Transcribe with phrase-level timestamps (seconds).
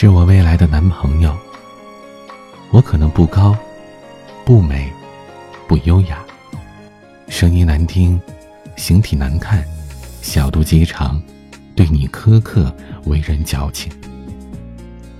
[0.00, 1.36] 是我未来的男朋友。
[2.70, 3.58] 我可能不高，
[4.44, 4.88] 不美，
[5.66, 6.24] 不优雅，
[7.26, 8.16] 声音难听，
[8.76, 9.64] 形体难看，
[10.22, 11.20] 小肚鸡肠，
[11.74, 12.72] 对你苛刻，
[13.06, 13.90] 为人矫情。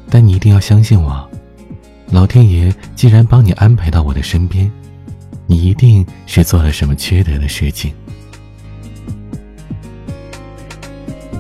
[0.09, 1.29] 但你一定要相信我，
[2.13, 4.71] 老天爷既然帮你安排到我的身边，
[5.49, 7.93] 你一定是做了什么缺德的事情。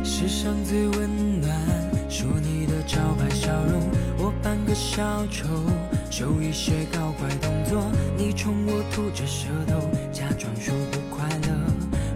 [0.02, 1.77] 世上最温暖
[4.68, 5.46] 个小丑，
[6.10, 9.80] 秀一些搞怪动作，你冲我吐着舌头，
[10.12, 11.48] 假装说不快乐。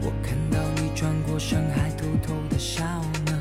[0.03, 2.85] 我看到你转过身还偷偷的笑
[3.25, 3.33] 呢。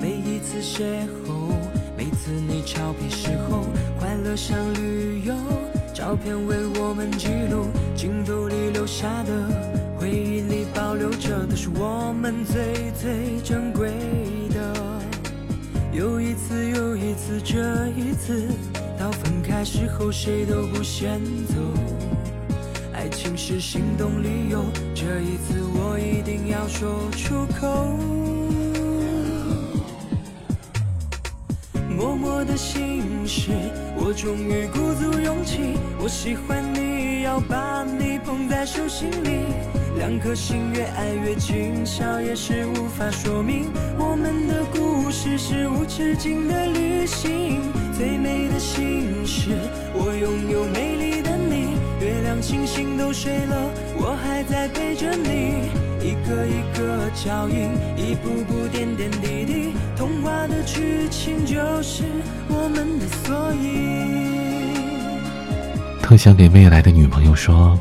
[0.00, 1.54] 每一次邂逅，
[1.96, 3.66] 每次你俏皮时候，
[4.00, 5.32] 快乐像旅游，
[5.94, 9.32] 照片为我们记录，镜头里留下的。
[9.96, 13.92] 回忆里保留着的是我们最最珍贵
[14.52, 14.74] 的。
[15.92, 16.59] 又一次
[16.90, 18.48] 又一次，这一次
[18.98, 21.54] 到分开时候谁都不先走。
[22.92, 27.96] 爱情是心动理由，这一次我一定要说出口。
[31.96, 33.52] 默默的心事，
[33.96, 35.78] 我终于鼓足勇气。
[36.02, 39.69] 我喜欢你，要把你捧在手心里。
[40.00, 43.66] 两颗心越爱越近，笑也是无法说明。
[43.98, 47.60] 我们的故事是无止境的旅行，
[47.92, 49.50] 最美的心事，
[49.92, 51.76] 我拥有美丽的你。
[52.00, 55.68] 月亮星星都睡了，我还在陪着你。
[56.00, 62.04] 一个一个脚印，一步步点点滴滴，童话的剧情就是
[62.48, 64.70] 我们的缩影。
[66.00, 67.78] 特想给未来的女朋友说。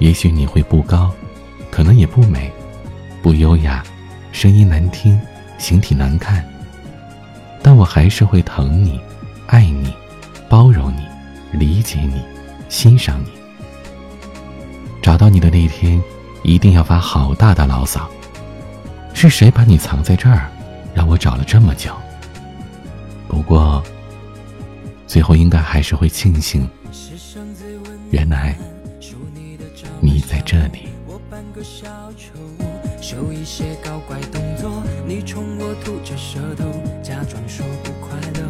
[0.00, 1.12] 也许你会不高，
[1.70, 2.50] 可能也不美，
[3.22, 3.84] 不优雅，
[4.32, 5.20] 声音难听，
[5.58, 6.44] 形体难看。
[7.62, 8.98] 但我还是会疼你，
[9.46, 9.92] 爱你，
[10.48, 11.02] 包容你，
[11.52, 12.22] 理解你，
[12.70, 13.28] 欣赏你。
[15.02, 16.02] 找到你的那一天，
[16.42, 18.10] 一定要发好大的牢骚。
[19.12, 20.50] 是谁把你藏在这儿，
[20.94, 21.94] 让我找了这么久？
[23.28, 23.82] 不过，
[25.06, 26.66] 最后应该还是会庆幸，
[28.10, 28.56] 原来。
[30.00, 30.88] 你在这里。
[31.06, 32.32] 我扮个小丑，
[33.00, 36.64] 秀一些搞怪动作，你冲我吐着舌头，
[37.02, 38.48] 假装说不快乐。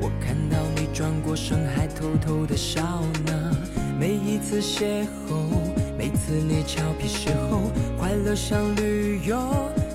[0.00, 2.82] 我看到你转过身，还偷偷的笑
[3.26, 3.56] 呢。
[3.98, 5.36] 每一次邂逅，
[5.96, 9.38] 每次你俏皮时候，快乐像旅游，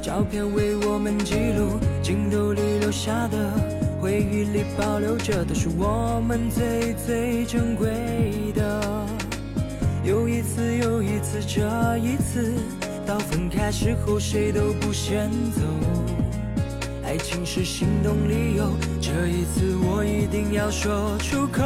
[0.01, 3.51] 照片为我们记录，镜头里留下的，
[3.99, 7.87] 回忆里保留着的是我们最最珍贵
[8.55, 9.05] 的。
[11.27, 12.53] 次，这一次
[13.05, 15.61] 到分开时候谁都不先走。
[17.03, 18.71] 爱情是心动理由，
[19.01, 21.63] 这一次我一定要说出口。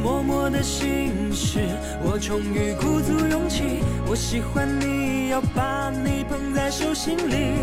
[0.00, 1.58] 默默的心事，
[2.04, 3.82] 我终于鼓足勇气。
[4.08, 7.54] 我喜欢你，要把你捧在手心里。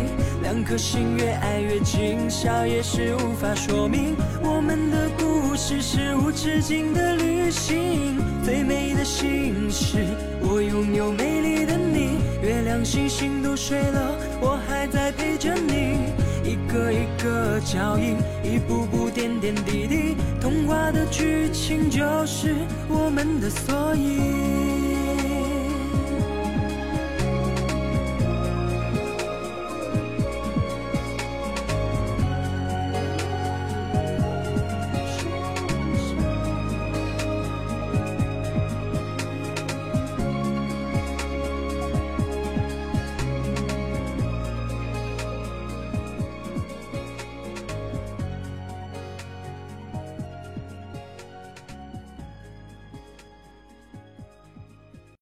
[0.54, 5.56] 两颗心越爱越近，笑也是无法说明我们的故。
[5.56, 10.06] 事是无止境的旅行，最美的心事，
[10.40, 12.20] 我拥有美丽的你。
[12.40, 16.12] 月亮星星都睡了，我还在陪着你。
[16.44, 22.54] 一个一个脚印，一步步点点滴滴，童话的剧情就是
[22.88, 24.53] 我们的缩影。